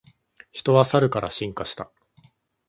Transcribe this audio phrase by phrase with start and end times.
[0.51, 1.91] 人はサルから進化した